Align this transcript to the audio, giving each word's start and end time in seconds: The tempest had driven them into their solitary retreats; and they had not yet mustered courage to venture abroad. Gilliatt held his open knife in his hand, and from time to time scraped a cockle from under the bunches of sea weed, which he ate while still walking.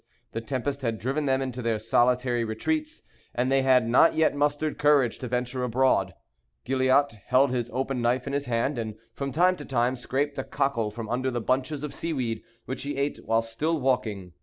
The 0.31 0.41
tempest 0.41 0.81
had 0.81 0.97
driven 0.97 1.25
them 1.27 1.43
into 1.43 1.61
their 1.61 1.77
solitary 1.77 2.43
retreats; 2.43 3.03
and 3.35 3.51
they 3.51 3.61
had 3.61 3.87
not 3.87 4.15
yet 4.15 4.33
mustered 4.33 4.79
courage 4.79 5.19
to 5.19 5.27
venture 5.27 5.63
abroad. 5.63 6.15
Gilliatt 6.65 7.11
held 7.27 7.51
his 7.51 7.69
open 7.71 8.01
knife 8.01 8.25
in 8.25 8.33
his 8.33 8.47
hand, 8.47 8.79
and 8.79 8.95
from 9.13 9.31
time 9.31 9.55
to 9.57 9.63
time 9.63 9.95
scraped 9.95 10.39
a 10.39 10.43
cockle 10.43 10.89
from 10.89 11.07
under 11.07 11.29
the 11.29 11.39
bunches 11.39 11.83
of 11.83 11.93
sea 11.93 12.13
weed, 12.13 12.41
which 12.65 12.81
he 12.81 12.97
ate 12.97 13.19
while 13.25 13.43
still 13.43 13.79
walking. 13.79 14.33